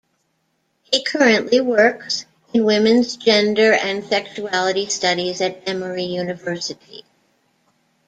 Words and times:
He 0.81 1.03
currently 1.03 1.61
works 1.61 2.25
in 2.55 2.65
Women's, 2.65 3.17
Gender 3.17 3.71
and 3.71 4.03
Sexuality 4.03 4.87
Studies 4.87 5.41
at 5.41 5.61
Emory 5.69 6.05
University. 6.05 7.05